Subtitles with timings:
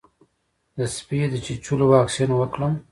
[0.77, 2.73] د سپي د چیچلو واکسین وکړم؟